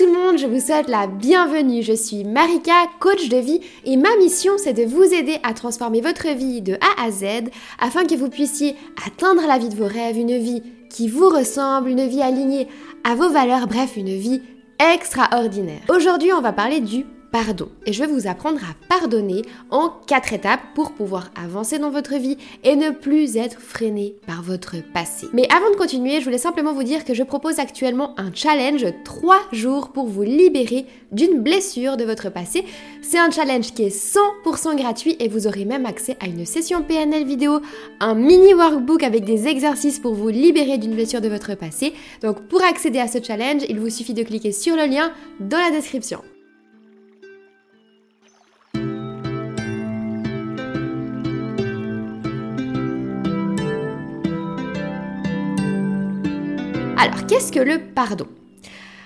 [0.00, 1.82] tout le monde, je vous souhaite la bienvenue.
[1.82, 6.00] Je suis Marika, coach de vie et ma mission c'est de vous aider à transformer
[6.00, 8.76] votre vie de A à Z afin que vous puissiez
[9.06, 12.66] atteindre la vie de vos rêves, une vie qui vous ressemble, une vie alignée
[13.04, 14.40] à vos valeurs, bref, une vie
[14.78, 15.82] extraordinaire.
[15.90, 17.68] Aujourd'hui, on va parler du pardon.
[17.86, 22.14] Et je vais vous apprendre à pardonner en quatre étapes pour pouvoir avancer dans votre
[22.14, 25.28] vie et ne plus être freiné par votre passé.
[25.32, 28.86] Mais avant de continuer, je voulais simplement vous dire que je propose actuellement un challenge
[29.04, 32.64] 3 jours pour vous libérer d'une blessure de votre passé.
[33.02, 36.82] C'est un challenge qui est 100% gratuit et vous aurez même accès à une session
[36.82, 37.60] PNL vidéo,
[38.00, 41.94] un mini workbook avec des exercices pour vous libérer d'une blessure de votre passé.
[42.22, 45.58] Donc pour accéder à ce challenge, il vous suffit de cliquer sur le lien dans
[45.58, 46.20] la description.
[57.02, 58.26] Alors, qu'est-ce que le pardon?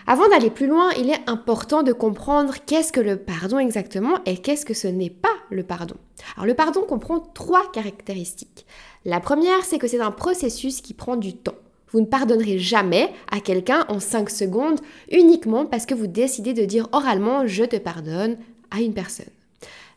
[0.08, 4.38] Avant d'aller plus loin, il est important de comprendre qu'est-ce que le pardon exactement et
[4.38, 5.94] qu'est-ce que ce n'est pas le pardon.
[6.34, 8.66] Alors, le pardon comprend trois caractéristiques.
[9.04, 11.54] La première, c'est que c'est un processus qui prend du temps.
[11.92, 14.80] Vous ne pardonnerez jamais à quelqu'un en 5 secondes
[15.12, 18.38] uniquement parce que vous décidez de dire oralement je te pardonne
[18.72, 19.30] à une personne.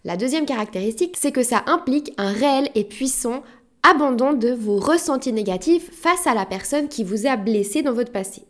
[0.05, 3.41] La deuxième caractéristique, c'est que ça implique un réel et puissant
[3.89, 8.11] abandon de vos ressentis négatifs face à la personne qui vous a blessé dans votre
[8.11, 8.43] passé.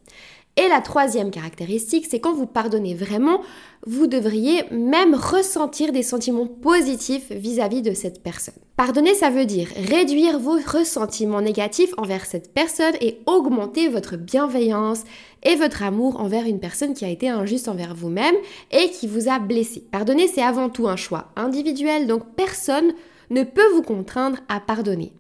[0.56, 3.42] Et la troisième caractéristique, c'est quand vous pardonnez vraiment,
[3.86, 8.56] vous devriez même ressentir des sentiments positifs vis-à-vis de cette personne.
[8.76, 15.04] Pardonner, ça veut dire réduire vos ressentiments négatifs envers cette personne et augmenter votre bienveillance
[15.44, 18.36] et votre amour envers une personne qui a été injuste envers vous-même
[18.72, 19.84] et qui vous a blessé.
[19.92, 22.94] Pardonner, c'est avant tout un choix individuel, donc personne
[23.30, 25.12] ne peut vous contraindre à pardonner.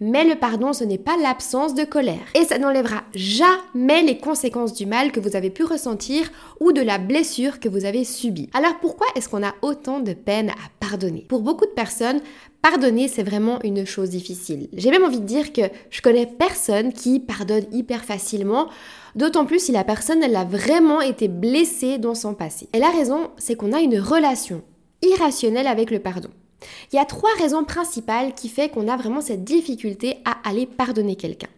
[0.00, 2.20] Mais le pardon, ce n'est pas l'absence de colère.
[2.34, 6.80] Et ça n'enlèvera jamais les conséquences du mal que vous avez pu ressentir ou de
[6.80, 8.50] la blessure que vous avez subie.
[8.52, 11.26] Alors pourquoi est-ce qu'on a autant de peine à pardonner?
[11.28, 12.20] Pour beaucoup de personnes,
[12.62, 14.68] pardonner, c'est vraiment une chose difficile.
[14.72, 18.68] J'ai même envie de dire que je connais personne qui pardonne hyper facilement,
[19.14, 22.68] d'autant plus si la personne, elle a vraiment été blessée dans son passé.
[22.72, 24.62] Et la raison, c'est qu'on a une relation
[25.02, 26.30] irrationnelle avec le pardon.
[26.92, 30.66] Il y a trois raisons principales qui font qu'on a vraiment cette difficulté à aller
[30.66, 31.48] pardonner quelqu'un.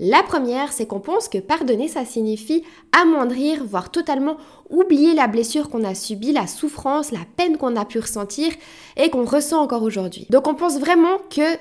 [0.00, 4.36] La première, c'est qu'on pense que pardonner, ça signifie amoindrir, voire totalement
[4.70, 8.52] oublier la blessure qu'on a subie, la souffrance, la peine qu'on a pu ressentir
[8.96, 10.26] et qu'on ressent encore aujourd'hui.
[10.30, 11.58] Donc on pense vraiment que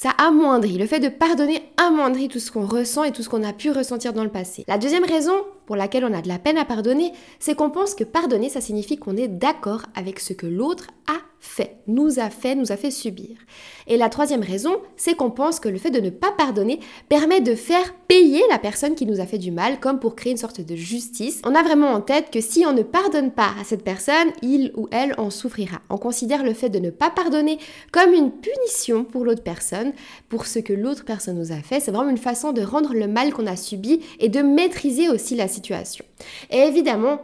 [0.00, 0.78] ça amoindrit.
[0.78, 3.70] Le fait de pardonner amoindrit tout ce qu'on ressent et tout ce qu'on a pu
[3.70, 4.64] ressentir dans le passé.
[4.66, 5.34] La deuxième raison
[5.66, 8.62] pour laquelle on a de la peine à pardonner, c'est qu'on pense que pardonner, ça
[8.62, 12.76] signifie qu'on est d'accord avec ce que l'autre a fait, nous a fait, nous a
[12.76, 13.36] fait subir.
[13.86, 17.40] Et la troisième raison, c'est qu'on pense que le fait de ne pas pardonner permet
[17.40, 20.38] de faire payer la personne qui nous a fait du mal, comme pour créer une
[20.38, 21.40] sorte de justice.
[21.44, 24.72] On a vraiment en tête que si on ne pardonne pas à cette personne, il
[24.76, 25.80] ou elle en souffrira.
[25.88, 27.58] On considère le fait de ne pas pardonner
[27.90, 29.92] comme une punition pour l'autre personne,
[30.28, 31.80] pour ce que l'autre personne nous a fait.
[31.80, 35.36] C'est vraiment une façon de rendre le mal qu'on a subi et de maîtriser aussi
[35.36, 36.04] la situation.
[36.50, 37.20] Et évidemment,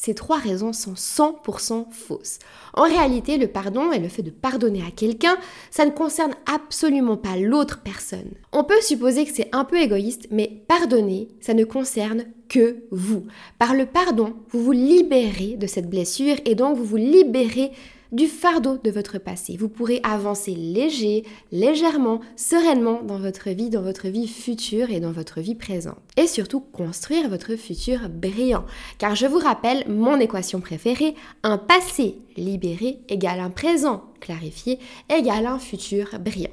[0.00, 2.38] ces trois raisons sont 100% fausses.
[2.72, 5.36] En réalité, le pardon et le fait de pardonner à quelqu'un,
[5.72, 8.30] ça ne concerne absolument pas l'autre personne.
[8.52, 13.24] On peut supposer que c'est un peu égoïste, mais pardonner, ça ne concerne que vous.
[13.58, 17.72] Par le pardon, vous vous libérez de cette blessure et donc vous vous libérez
[18.12, 19.56] du fardeau de votre passé.
[19.58, 25.12] Vous pourrez avancer léger, légèrement, sereinement dans votre vie, dans votre vie future et dans
[25.12, 25.98] votre vie présente.
[26.16, 28.64] Et surtout construire votre futur brillant.
[28.98, 34.78] Car je vous rappelle mon équation préférée, un passé libéré égale un présent clarifié
[35.10, 36.50] égale un futur brillant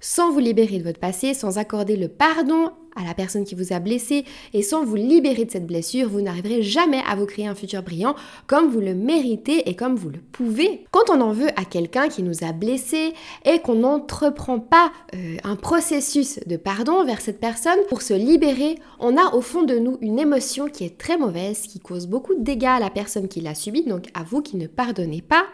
[0.00, 3.72] sans vous libérer de votre passé, sans accorder le pardon à la personne qui vous
[3.72, 7.46] a blessé et sans vous libérer de cette blessure, vous n'arriverez jamais à vous créer
[7.46, 8.14] un futur brillant
[8.46, 10.84] comme vous le méritez et comme vous le pouvez.
[10.90, 13.12] Quand on en veut à quelqu'un qui nous a blessé
[13.44, 18.76] et qu'on n'entreprend pas euh, un processus de pardon vers cette personne pour se libérer,
[18.98, 22.34] on a au fond de nous une émotion qui est très mauvaise, qui cause beaucoup
[22.34, 25.44] de dégâts à la personne qui l'a subi, donc à vous qui ne pardonnez pas,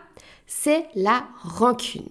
[0.46, 2.08] c'est la rancune.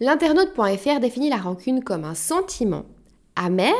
[0.00, 2.84] L'internaute.fr définit la rancune comme un sentiment
[3.36, 3.74] amer,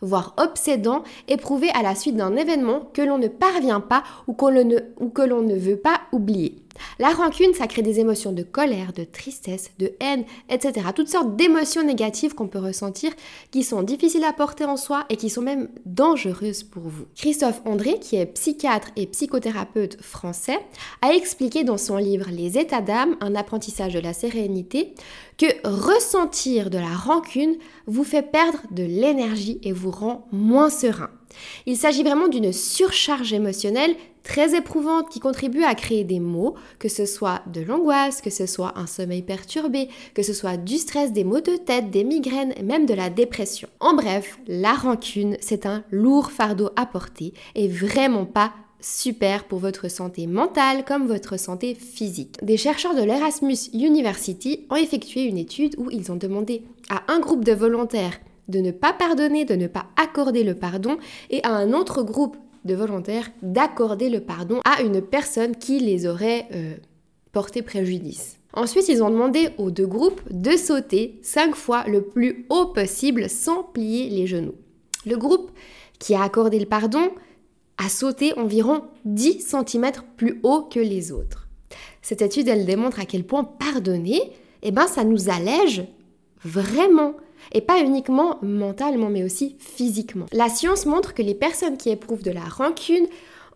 [0.00, 5.08] voire obsédant, éprouvé à la suite d'un événement que l'on ne parvient pas ou, ou
[5.10, 6.56] que l'on ne veut pas oublier.
[6.98, 10.86] La rancune, ça crée des émotions de colère, de tristesse, de haine, etc.
[10.94, 13.12] Toutes sortes d'émotions négatives qu'on peut ressentir
[13.50, 17.06] qui sont difficiles à porter en soi et qui sont même dangereuses pour vous.
[17.16, 20.58] Christophe André, qui est psychiatre et psychothérapeute français,
[21.02, 24.94] a expliqué dans son livre Les états d'âme, un apprentissage de la sérénité,
[25.36, 31.10] que ressentir de la rancune vous fait perdre de l'énergie et vous rend moins serein.
[31.66, 33.94] Il s'agit vraiment d'une surcharge émotionnelle
[34.28, 38.46] très éprouvantes qui contribuent à créer des maux, que ce soit de l'angoisse, que ce
[38.46, 42.52] soit un sommeil perturbé, que ce soit du stress, des maux de tête, des migraines,
[42.62, 43.68] même de la dépression.
[43.80, 49.60] En bref, la rancune, c'est un lourd fardeau à porter et vraiment pas super pour
[49.60, 52.36] votre santé mentale comme votre santé physique.
[52.42, 57.18] Des chercheurs de l'Erasmus University ont effectué une étude où ils ont demandé à un
[57.18, 60.96] groupe de volontaires de ne pas pardonner, de ne pas accorder le pardon,
[61.30, 66.06] et à un autre groupe de volontaires d'accorder le pardon à une personne qui les
[66.06, 66.74] aurait euh,
[67.32, 68.38] porté préjudice.
[68.54, 73.28] Ensuite, ils ont demandé aux deux groupes de sauter cinq fois le plus haut possible
[73.28, 74.54] sans plier les genoux.
[75.06, 75.50] Le groupe
[75.98, 77.10] qui a accordé le pardon
[77.76, 81.48] a sauté environ 10 cm plus haut que les autres.
[82.02, 84.32] Cette étude, elle démontre à quel point pardonner,
[84.62, 85.84] eh ben, ça nous allège
[86.44, 87.14] vraiment.
[87.52, 90.26] Et pas uniquement mentalement, mais aussi physiquement.
[90.32, 93.06] La science montre que les personnes qui éprouvent de la rancune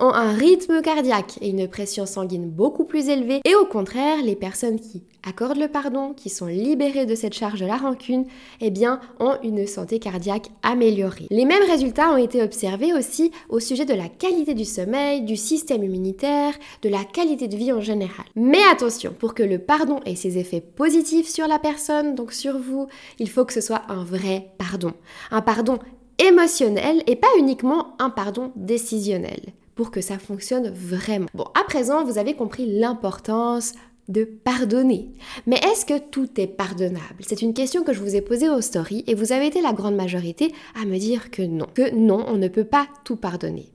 [0.02, 3.40] ont un rythme cardiaque et une pression sanguine beaucoup plus élevée.
[3.44, 7.60] Et au contraire, les personnes qui accordent le pardon, qui sont libérées de cette charge
[7.60, 8.26] de la rancune,
[8.60, 11.28] eh bien, ont une santé cardiaque améliorée.
[11.30, 15.36] Les mêmes résultats ont été observés aussi au sujet de la qualité du sommeil, du
[15.36, 18.26] système immunitaire, de la qualité de vie en général.
[18.34, 22.58] Mais attention, pour que le pardon ait ses effets positifs sur la personne, donc sur
[22.58, 22.88] vous,
[23.20, 24.94] il faut que ce soit un vrai pardon.
[25.30, 25.78] Un pardon
[26.18, 31.26] émotionnel et pas uniquement un pardon décisionnel pour que ça fonctionne vraiment.
[31.34, 33.72] Bon, à présent, vous avez compris l'importance
[34.08, 35.10] de pardonner.
[35.46, 37.20] Mais est-ce que tout est pardonnable?
[37.20, 39.72] C'est une question que je vous ai posée au story et vous avez été la
[39.72, 43.72] grande majorité à me dire que non, que non, on ne peut pas tout pardonner.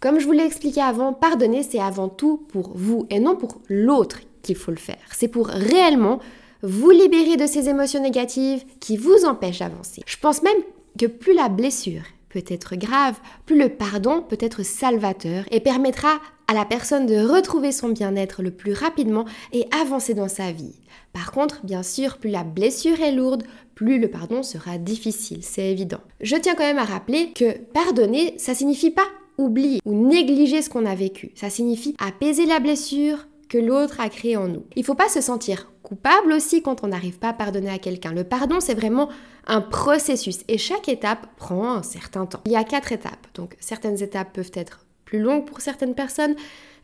[0.00, 3.60] Comme je vous l'ai expliqué avant, pardonner, c'est avant tout pour vous et non pour
[3.68, 4.98] l'autre qu'il faut le faire.
[5.12, 6.18] C'est pour réellement
[6.62, 10.02] vous libérer de ces émotions négatives qui vous empêchent d'avancer.
[10.06, 10.62] Je pense même
[10.98, 12.02] que plus la blessure
[12.46, 17.72] être grave, plus le pardon peut être salvateur et permettra à la personne de retrouver
[17.72, 20.74] son bien-être le plus rapidement et avancer dans sa vie.
[21.12, 23.44] Par contre, bien sûr, plus la blessure est lourde,
[23.74, 26.00] plus le pardon sera difficile, c'est évident.
[26.20, 29.06] Je tiens quand même à rappeler que pardonner, ça signifie pas
[29.38, 31.32] oublier ou négliger ce qu'on a vécu.
[31.34, 34.64] Ça signifie apaiser la blessure, que l'autre a créé en nous.
[34.76, 37.78] Il ne faut pas se sentir coupable aussi quand on n'arrive pas à pardonner à
[37.78, 38.14] quelqu'un.
[38.14, 39.10] Le pardon, c'est vraiment
[39.46, 42.40] un processus et chaque étape prend un certain temps.
[42.46, 46.34] Il y a quatre étapes, donc certaines étapes peuvent être plus pour certaines personnes,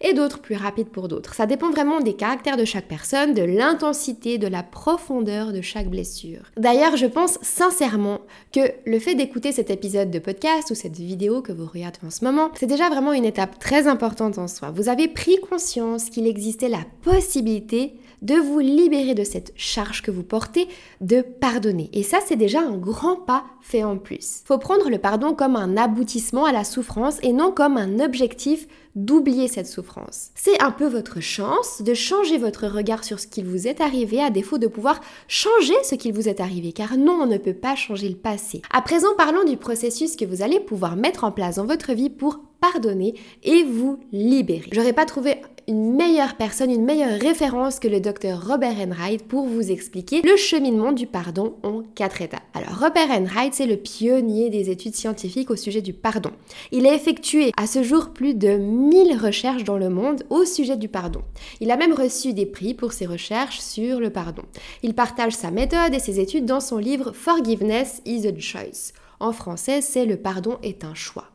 [0.01, 1.35] et d'autres plus rapides pour d'autres.
[1.35, 5.89] Ça dépend vraiment des caractères de chaque personne, de l'intensité, de la profondeur de chaque
[5.89, 6.43] blessure.
[6.57, 8.21] D'ailleurs, je pense sincèrement
[8.53, 12.11] que le fait d'écouter cet épisode de podcast ou cette vidéo que vous regardez en
[12.11, 14.71] ce moment, c'est déjà vraiment une étape très importante en soi.
[14.71, 20.11] Vous avez pris conscience qu'il existait la possibilité de vous libérer de cette charge que
[20.11, 20.69] vous portez,
[21.01, 21.91] de pardonner.
[21.93, 24.43] Et ça, c'est déjà un grand pas fait en plus.
[24.45, 28.67] Faut prendre le pardon comme un aboutissement à la souffrance et non comme un objectif
[28.95, 30.31] d'oublier cette souffrance.
[30.35, 34.21] C'est un peu votre chance de changer votre regard sur ce qu'il vous est arrivé
[34.21, 37.55] à défaut de pouvoir changer ce qu'il vous est arrivé, car non, on ne peut
[37.55, 38.63] pas changer le passé.
[38.73, 42.11] À présent, parlons du processus que vous allez pouvoir mettre en place dans votre vie
[42.11, 43.15] pour pardonner
[43.45, 44.69] et vous libérer.
[44.73, 45.37] J'aurais pas trouvé
[45.69, 50.35] une meilleure personne, une meilleure référence que le docteur Robert Enright pour vous expliquer le
[50.37, 52.41] cheminement du pardon en quatre étapes.
[52.55, 56.31] Alors Robert Enright, c'est le pionnier des études scientifiques au sujet du pardon.
[56.73, 60.79] Il a effectué à ce jour plus de 1000 recherches dans le monde au sujet
[60.79, 61.21] du pardon.
[61.61, 64.45] Il a même reçu des prix pour ses recherches sur le pardon.
[64.83, 68.95] Il partage sa méthode et ses études dans son livre Forgiveness is a Choice.
[69.21, 71.27] En français, c'est Le pardon est un choix.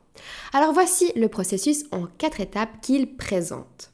[0.53, 3.92] Alors voici le processus en quatre étapes qu'il présente.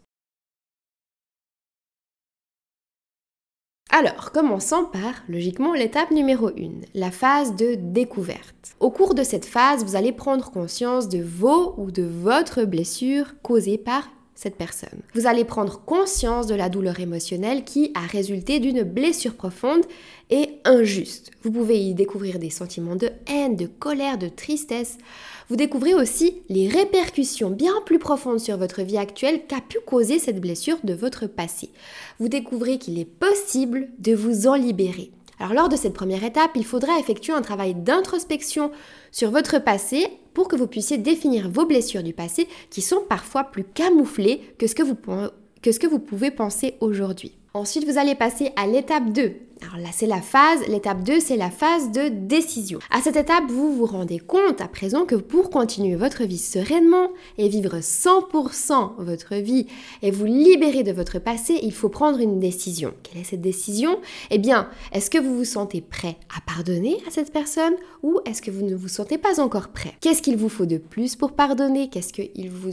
[3.92, 6.52] Alors, commençons par, logiquement, l'étape numéro 1,
[6.94, 8.76] la phase de découverte.
[8.80, 13.34] Au cours de cette phase, vous allez prendre conscience de vos ou de votre blessure
[13.42, 14.08] causée par
[14.40, 15.02] cette personne.
[15.16, 19.84] Vous allez prendre conscience de la douleur émotionnelle qui a résulté d'une blessure profonde
[20.30, 21.32] et injuste.
[21.44, 24.98] Vous pouvez y découvrir des sentiments de haine, de colère, de tristesse.
[25.50, 30.20] Vous découvrez aussi les répercussions bien plus profondes sur votre vie actuelle qu'a pu causer
[30.20, 31.72] cette blessure de votre passé.
[32.20, 35.12] Vous découvrez qu'il est possible de vous en libérer.
[35.40, 38.72] Alors lors de cette première étape, il faudra effectuer un travail d'introspection
[39.12, 43.46] sur votre passé pour que vous puissiez définir vos blessures du passé qui sont parfois
[43.46, 44.84] plus camouflées que ce que
[45.88, 47.38] vous, pouvez penser aujourd'hui.
[47.54, 51.36] Ensuite, vous allez passer à l'étape 2, Alors là, c'est la phase, l'étape 2, c'est
[51.36, 52.80] la phase de décision.
[52.92, 57.10] À cette étape, vous vous rendez compte à présent que pour continuer votre vie sereinement
[57.38, 59.68] et vivre 100% votre vie
[60.02, 62.94] et vous libérer de votre passé, il faut prendre une décision.
[63.04, 64.00] Quelle est cette décision?
[64.32, 68.42] Eh bien, est-ce que vous vous sentez prêt à pardonner à cette personne ou est-ce
[68.42, 69.94] que vous ne vous sentez pas encore prêt?
[70.00, 71.90] Qu'est-ce qu'il vous faut de plus pour pardonner?
[71.90, 72.72] Qu'est-ce qu'il vous,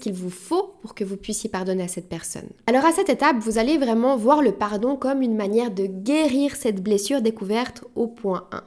[0.00, 2.48] qu'il vous faut pour que vous puissiez pardonner à cette personne?
[2.66, 5.86] Alors à cette étape, vous allez vraiment voir le pardon comme une manière de
[6.28, 8.62] guérir cette blessure découverte au point 1.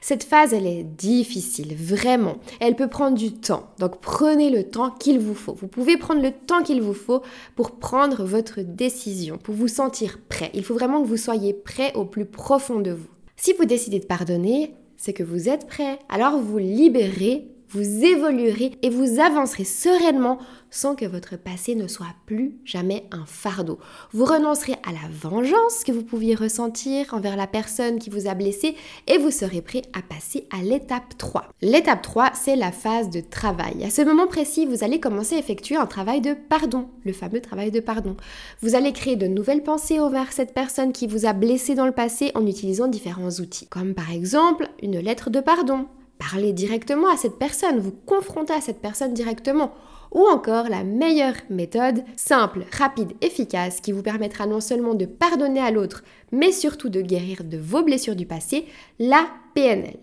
[0.00, 2.36] Cette phase, elle est difficile, vraiment.
[2.60, 3.68] Elle peut prendre du temps.
[3.78, 5.54] Donc prenez le temps qu'il vous faut.
[5.54, 7.22] Vous pouvez prendre le temps qu'il vous faut
[7.56, 10.50] pour prendre votre décision, pour vous sentir prêt.
[10.54, 13.08] Il faut vraiment que vous soyez prêt au plus profond de vous.
[13.36, 15.98] Si vous décidez de pardonner, c'est que vous êtes prêt.
[16.08, 20.38] Alors vous libérez vous évoluerez et vous avancerez sereinement
[20.70, 23.78] sans que votre passé ne soit plus jamais un fardeau.
[24.12, 28.34] Vous renoncerez à la vengeance que vous pouviez ressentir envers la personne qui vous a
[28.34, 31.48] blessé et vous serez prêt à passer à l'étape 3.
[31.62, 33.84] L'étape 3, c'est la phase de travail.
[33.84, 37.40] À ce moment précis, vous allez commencer à effectuer un travail de pardon, le fameux
[37.40, 38.16] travail de pardon.
[38.62, 41.92] Vous allez créer de nouvelles pensées envers cette personne qui vous a blessé dans le
[41.92, 45.86] passé en utilisant différents outils, comme par exemple une lettre de pardon,
[46.20, 49.72] Parlez directement à cette personne, vous confrontez à cette personne directement.
[50.12, 55.60] Ou encore la meilleure méthode, simple, rapide, efficace, qui vous permettra non seulement de pardonner
[55.60, 56.02] à l'autre,
[56.32, 58.66] mais surtout de guérir de vos blessures du passé,
[58.98, 59.96] la PNL.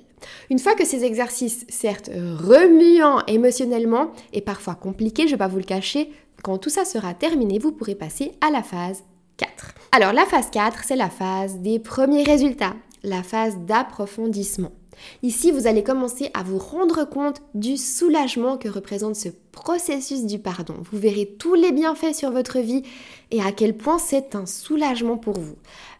[0.49, 5.47] Une fois que ces exercices, certes remuants émotionnellement et parfois compliqués, je ne vais pas
[5.47, 6.09] vous le cacher,
[6.43, 9.03] quand tout ça sera terminé, vous pourrez passer à la phase
[9.37, 9.75] 4.
[9.91, 14.71] Alors la phase 4, c'est la phase des premiers résultats, la phase d'approfondissement.
[15.23, 20.39] Ici, vous allez commencer à vous rendre compte du soulagement que représente ce processus du
[20.39, 20.75] pardon.
[20.91, 22.83] Vous verrez tous les bienfaits sur votre vie
[23.31, 25.55] et à quel point c'est un soulagement pour vous.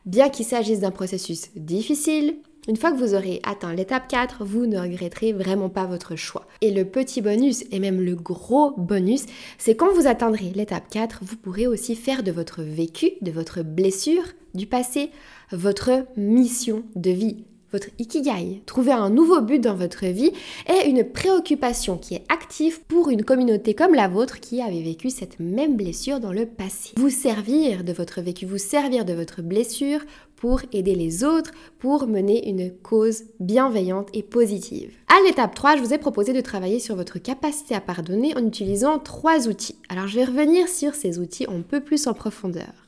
[0.06, 2.38] Bien qu'il s'agisse d'un processus difficile,
[2.68, 6.46] une fois que vous aurez atteint l'étape 4, vous ne regretterez vraiment pas votre choix.
[6.60, 9.26] Et le petit bonus, et même le gros bonus,
[9.58, 13.62] c'est quand vous atteindrez l'étape 4, vous pourrez aussi faire de votre vécu, de votre
[13.62, 14.24] blessure
[14.54, 15.12] du passé,
[15.54, 20.32] votre mission de vie votre ikigai, trouver un nouveau but dans votre vie
[20.68, 25.10] est une préoccupation qui est active pour une communauté comme la vôtre qui avait vécu
[25.10, 26.94] cette même blessure dans le passé.
[26.98, 30.00] Vous servir de votre vécu, vous servir de votre blessure
[30.38, 34.94] pour aider les autres, pour mener une cause bienveillante et positive.
[35.10, 38.46] À l'étape 3, je vous ai proposé de travailler sur votre capacité à pardonner en
[38.46, 39.76] utilisant trois outils.
[39.90, 42.87] Alors je vais revenir sur ces outils un peu plus en profondeur.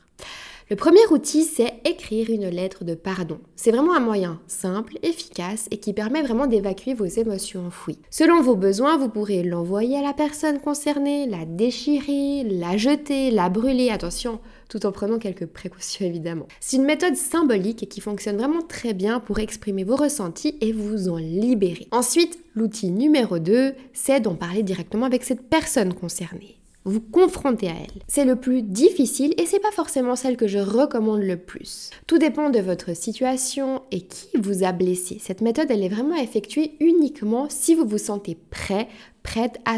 [0.70, 3.40] Le premier outil, c'est écrire une lettre de pardon.
[3.56, 7.98] C'est vraiment un moyen simple, efficace et qui permet vraiment d'évacuer vos émotions enfouies.
[8.08, 13.48] Selon vos besoins, vous pourrez l'envoyer à la personne concernée, la déchirer, la jeter, la
[13.48, 16.46] brûler, attention, tout en prenant quelques précautions évidemment.
[16.60, 21.08] C'est une méthode symbolique qui fonctionne vraiment très bien pour exprimer vos ressentis et vous
[21.08, 21.88] en libérer.
[21.90, 27.74] Ensuite, l'outil numéro 2, c'est d'en parler directement avec cette personne concernée vous confrontez à
[27.74, 28.02] elle.
[28.08, 31.90] C'est le plus difficile et c'est pas forcément celle que je recommande le plus.
[32.06, 35.18] Tout dépend de votre situation et qui vous a blessé.
[35.20, 38.88] Cette méthode, elle est vraiment effectuée uniquement si vous vous sentez prêt,
[39.22, 39.76] prête à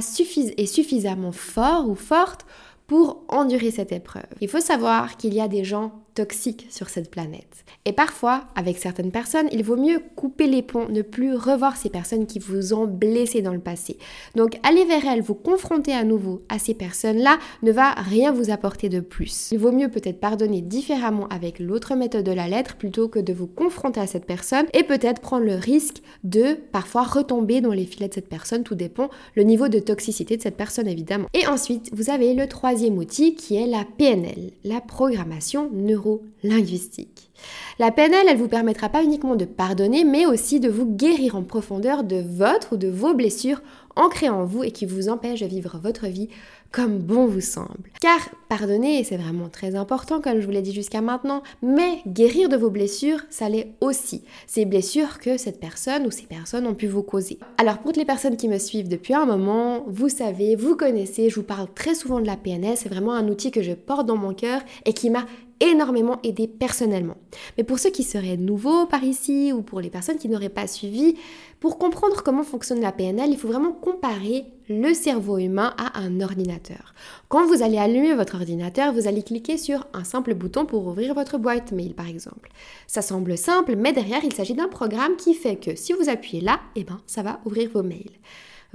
[0.56, 2.46] et suffisamment fort ou forte
[2.86, 4.26] pour endurer cette épreuve.
[4.40, 7.64] Il faut savoir qu'il y a des gens toxiques sur cette planète.
[7.84, 11.88] Et parfois, avec certaines personnes, il vaut mieux couper les ponts, ne plus revoir ces
[11.88, 13.98] personnes qui vous ont blessé dans le passé.
[14.36, 18.50] Donc, aller vers elles, vous confronter à nouveau à ces personnes-là ne va rien vous
[18.50, 19.50] apporter de plus.
[19.52, 23.32] Il vaut mieux peut-être pardonner différemment avec l'autre méthode de la lettre plutôt que de
[23.32, 27.86] vous confronter à cette personne et peut-être prendre le risque de parfois retomber dans les
[27.86, 28.62] filets de cette personne.
[28.62, 31.28] Tout dépend le niveau de toxicité de cette personne évidemment.
[31.34, 35.70] Et ensuite, vous avez le troisième outil qui est la PNL, la programmation
[36.02, 37.30] neuro-linguistique.
[37.78, 41.42] La PNL, elle vous permettra pas uniquement de pardonner, mais aussi de vous guérir en
[41.42, 43.62] profondeur de votre ou de vos blessures
[43.96, 46.28] ancrées en vous et qui vous empêchent de vivre votre vie
[46.72, 47.90] comme bon vous semble.
[48.00, 52.48] Car pardonner, c'est vraiment très important, comme je vous l'ai dit jusqu'à maintenant, mais guérir
[52.48, 54.24] de vos blessures, ça l'est aussi.
[54.46, 57.38] Ces blessures que cette personne ou ces personnes ont pu vous causer.
[57.58, 61.28] Alors pour toutes les personnes qui me suivent depuis un moment, vous savez, vous connaissez,
[61.28, 64.06] je vous parle très souvent de la PNL, c'est vraiment un outil que je porte
[64.06, 65.26] dans mon cœur et qui m'a
[65.62, 67.16] énormément aidé personnellement.
[67.56, 70.66] Mais pour ceux qui seraient nouveaux par ici ou pour les personnes qui n'auraient pas
[70.66, 71.14] suivi,
[71.60, 76.20] pour comprendre comment fonctionne la PNL, il faut vraiment comparer le cerveau humain à un
[76.20, 76.94] ordinateur.
[77.28, 81.14] Quand vous allez allumer votre ordinateur, vous allez cliquer sur un simple bouton pour ouvrir
[81.14, 82.50] votre boîte mail par exemple.
[82.86, 86.42] Ça semble simple, mais derrière il s'agit d'un programme qui fait que si vous appuyez
[86.42, 88.10] là, eh ben, ça va ouvrir vos mails.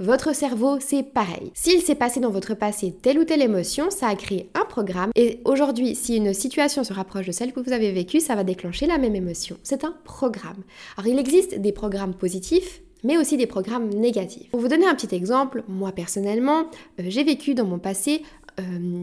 [0.00, 1.50] Votre cerveau, c'est pareil.
[1.54, 5.10] S'il s'est passé dans votre passé telle ou telle émotion, ça a créé un programme.
[5.16, 8.44] Et aujourd'hui, si une situation se rapproche de celle que vous avez vécue, ça va
[8.44, 9.56] déclencher la même émotion.
[9.64, 10.62] C'est un programme.
[10.96, 14.50] Alors, il existe des programmes positifs mais aussi des programmes négatifs.
[14.50, 16.64] Pour vous donner un petit exemple, moi personnellement,
[17.00, 18.22] euh, j'ai vécu dans mon passé
[18.58, 18.62] euh,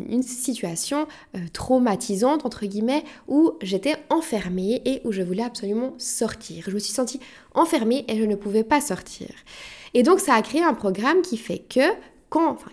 [0.10, 6.66] une situation euh, traumatisante, entre guillemets, où j'étais enfermée et où je voulais absolument sortir.
[6.68, 7.20] Je me suis sentie
[7.54, 9.30] enfermée et je ne pouvais pas sortir.
[9.94, 11.80] Et donc ça a créé un programme qui fait que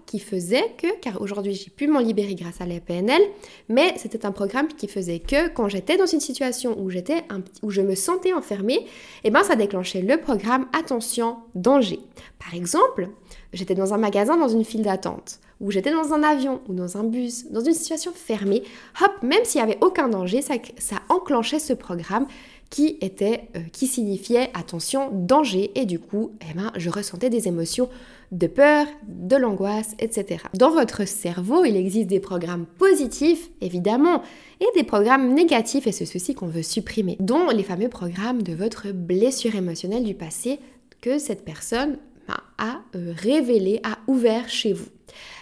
[0.06, 3.22] qui faisait que, car aujourd'hui j'ai pu m'en libérer grâce à la PNL,
[3.68, 7.24] mais c'était un programme qui faisait que quand j'étais dans une situation où j'étais
[7.62, 8.86] où je me sentais enfermée, et
[9.24, 12.00] eh ben ça déclenchait le programme attention danger.
[12.38, 13.08] Par exemple,
[13.52, 16.96] j'étais dans un magasin dans une file d'attente, ou j'étais dans un avion ou dans
[16.96, 18.62] un bus, dans une situation fermée,
[19.00, 22.26] hop, même s'il n'y avait aucun danger, ça enclenchait ce programme
[22.72, 27.90] qui était, euh, signifiait attention, danger, et du coup, eh ben, je ressentais des émotions
[28.32, 30.44] de peur, de l'angoisse, etc.
[30.54, 34.22] Dans votre cerveau, il existe des programmes positifs, évidemment,
[34.60, 38.54] et des programmes négatifs, et c'est ceci qu'on veut supprimer, dont les fameux programmes de
[38.54, 40.58] votre blessure émotionnelle du passé
[41.02, 41.98] que cette personne
[42.56, 44.88] a euh, révélé, a ouvert chez vous.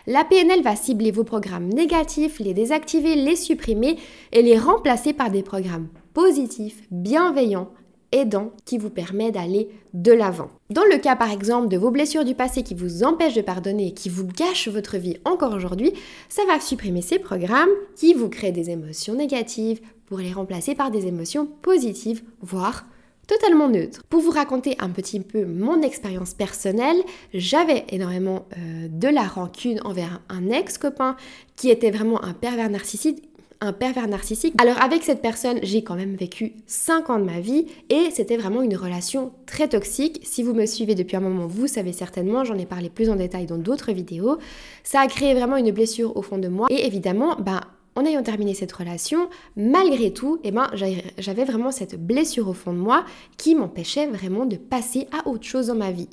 [0.08, 3.98] La PNL va cibler vos programmes négatifs, les désactiver, les supprimer
[4.32, 5.86] et les remplacer par des programmes
[6.22, 7.70] positifs, bienveillants,
[8.12, 10.50] aidants qui vous permet d'aller de l'avant.
[10.68, 13.86] Dans le cas par exemple de vos blessures du passé qui vous empêchent de pardonner
[13.86, 15.94] et qui vous gâchent votre vie encore aujourd'hui,
[16.28, 20.90] ça va supprimer ces programmes qui vous créent des émotions négatives pour les remplacer par
[20.90, 22.84] des émotions positives, voire
[23.26, 24.02] totalement neutres.
[24.10, 27.00] Pour vous raconter un petit peu mon expérience personnelle,
[27.32, 31.16] j'avais énormément euh, de la rancune envers un ex-copain
[31.56, 33.29] qui était vraiment un pervers narcissique
[33.60, 34.54] un pervers narcissique.
[34.58, 38.36] Alors avec cette personne, j'ai quand même vécu 5 ans de ma vie et c'était
[38.36, 40.20] vraiment une relation très toxique.
[40.22, 43.16] Si vous me suivez depuis un moment, vous savez certainement, j'en ai parlé plus en
[43.16, 44.38] détail dans d'autres vidéos.
[44.82, 47.60] Ça a créé vraiment une blessure au fond de moi et évidemment, ben
[47.96, 50.70] en ayant terminé cette relation, malgré tout, eh ben,
[51.18, 53.04] j'avais vraiment cette blessure au fond de moi
[53.36, 56.08] qui m'empêchait vraiment de passer à autre chose dans ma vie.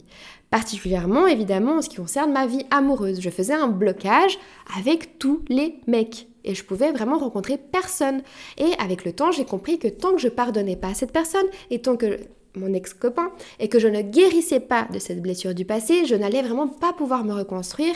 [0.49, 3.21] Particulièrement, évidemment, en ce qui concerne ma vie amoureuse.
[3.21, 4.39] Je faisais un blocage
[4.77, 8.23] avec tous les mecs et je pouvais vraiment rencontrer personne.
[8.57, 11.45] Et avec le temps, j'ai compris que tant que je pardonnais pas à cette personne
[11.69, 12.19] et tant que
[12.55, 16.41] mon ex-copain et que je ne guérissais pas de cette blessure du passé, je n'allais
[16.41, 17.93] vraiment pas pouvoir me reconstruire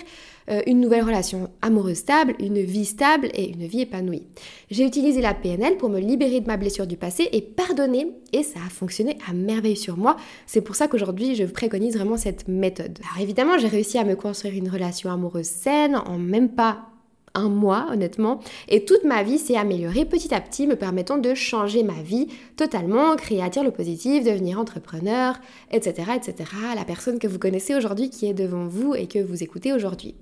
[0.49, 4.27] euh, une nouvelle relation amoureuse stable, une vie stable et une vie épanouie.
[4.69, 8.43] J'ai utilisé la PNL pour me libérer de ma blessure du passé et pardonner et
[8.43, 10.17] ça a fonctionné à merveille sur moi.
[10.45, 12.99] C'est pour ça qu'aujourd'hui je préconise vraiment cette méthode.
[13.01, 16.90] Alors évidemment j'ai réussi à me construire une relation amoureuse saine en même pas
[17.33, 18.39] un mois, honnêtement.
[18.67, 22.27] Et toute ma vie s'est améliorée petit à petit, me permettant de changer ma vie
[22.57, 25.35] totalement, créer attirer le positif, devenir entrepreneur,
[25.71, 26.49] etc., etc.
[26.75, 30.15] La personne que vous connaissez aujourd'hui qui est devant vous et que vous écoutez aujourd'hui.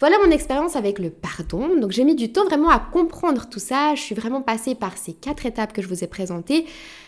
[0.00, 1.76] Voilà mon expérience avec le pardon.
[1.80, 3.94] Donc j'ai mis du temps vraiment à comprendre tout ça.
[3.94, 6.66] Je suis vraiment passée par ces quatre étapes que je vous ai présentées.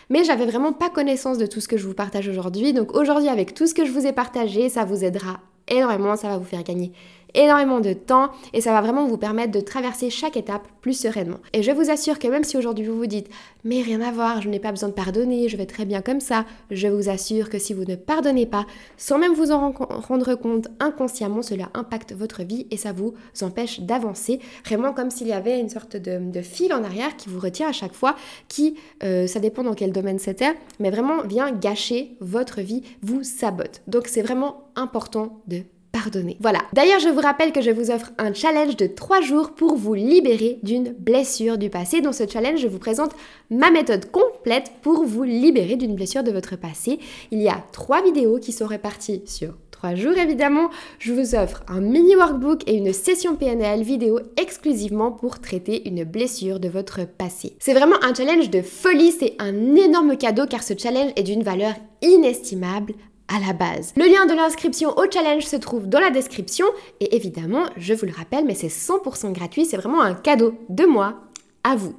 [0.09, 2.73] Mais j'avais vraiment pas connaissance de tout ce que je vous partage aujourd'hui.
[2.73, 6.27] Donc aujourd'hui, avec tout ce que je vous ai partagé, ça vous aidera énormément, ça
[6.27, 6.91] va vous faire gagner
[7.33, 11.39] énormément de temps et ça va vraiment vous permettre de traverser chaque étape plus sereinement.
[11.53, 13.29] Et je vous assure que même si aujourd'hui vous vous dites
[13.63, 16.19] mais rien à voir, je n'ai pas besoin de pardonner, je vais très bien comme
[16.19, 18.65] ça, je vous assure que si vous ne pardonnez pas,
[18.97, 23.79] sans même vous en rendre compte inconsciemment, cela impacte votre vie et ça vous empêche
[23.79, 27.69] d'avancer, vraiment comme s'il y avait une sorte de, fil en arrière qui vous retient
[27.69, 28.15] à chaque fois,
[28.49, 33.23] qui, euh, ça dépend dans quel domaine c'était, mais vraiment vient gâcher votre vie, vous
[33.23, 33.81] sabote.
[33.87, 36.35] Donc c'est vraiment important de pardonner.
[36.41, 36.59] Voilà.
[36.73, 39.93] D'ailleurs, je vous rappelle que je vous offre un challenge de 3 jours pour vous
[39.93, 42.01] libérer d'une blessure du passé.
[42.01, 43.11] Dans ce challenge, je vous présente
[43.49, 46.99] ma méthode complète pour vous libérer d'une blessure de votre passé.
[47.31, 50.69] Il y a 3 vidéos qui sont réparties sur 3 jours évidemment.
[50.97, 56.05] Je vous offre un mini workbook et une session PNL vidéo exclusivement pour traiter une
[56.05, 57.55] blessure de votre passé.
[57.59, 61.43] C'est vraiment un challenge de folie, c'est un énorme cadeau car ce challenge est d'une
[61.43, 62.93] valeur inestimable
[63.27, 63.93] à la base.
[63.95, 66.65] Le lien de l'inscription au challenge se trouve dans la description
[66.99, 70.85] et évidemment, je vous le rappelle, mais c'est 100% gratuit, c'est vraiment un cadeau de
[70.85, 71.15] moi
[71.63, 71.95] à vous.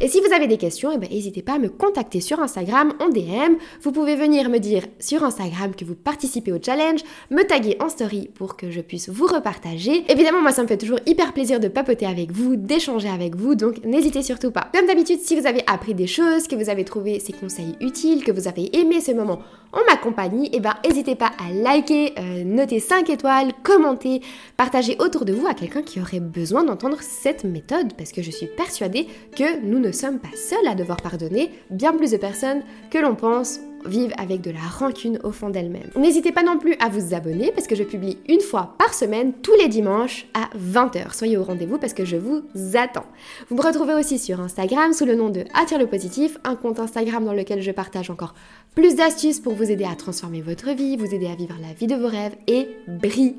[0.00, 2.92] Et si vous avez des questions, eh ben, n'hésitez pas à me contacter sur Instagram
[3.00, 3.56] en DM.
[3.82, 7.00] Vous pouvez venir me dire sur Instagram que vous participez au challenge,
[7.30, 10.04] me taguer en story pour que je puisse vous repartager.
[10.10, 13.54] Évidemment, moi ça me fait toujours hyper plaisir de papoter avec vous, d'échanger avec vous,
[13.54, 14.68] donc n'hésitez surtout pas.
[14.74, 18.24] Comme d'habitude, si vous avez appris des choses, que vous avez trouvé ces conseils utiles,
[18.24, 19.40] que vous avez aimé ce moment
[19.72, 24.22] en ma compagnie, eh ben n'hésitez pas à liker, euh, noter 5 étoiles, commenter,
[24.56, 28.30] partager autour de vous à quelqu'un qui aurait besoin d'entendre cette méthode parce que je
[28.30, 32.62] suis persuadée que nous ne sommes pas seuls à devoir pardonner, bien plus de personnes
[32.90, 35.90] que l'on pense vivent avec de la rancune au fond d'elles-mêmes.
[35.96, 39.32] N'hésitez pas non plus à vous abonner parce que je publie une fois par semaine
[39.42, 41.14] tous les dimanches à 20h.
[41.14, 42.42] Soyez au rendez-vous parce que je vous
[42.74, 43.06] attends.
[43.48, 46.80] Vous me retrouvez aussi sur Instagram sous le nom de Attire le positif, un compte
[46.80, 48.34] Instagram dans lequel je partage encore
[48.74, 51.86] plus d'astuces pour vous aider à transformer votre vie, vous aider à vivre la vie
[51.86, 53.34] de vos rêves et briller.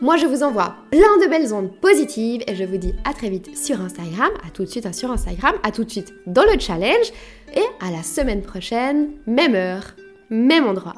[0.00, 3.30] Moi, je vous envoie plein de belles ondes positives et je vous dis à très
[3.30, 6.42] vite sur Instagram, à tout de suite hein, sur Instagram, à tout de suite dans
[6.42, 7.12] le challenge
[7.54, 9.94] et à la semaine prochaine, même heure,
[10.30, 10.94] même endroit.